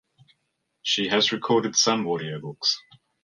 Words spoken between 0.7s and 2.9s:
She has recorded some audiobooks.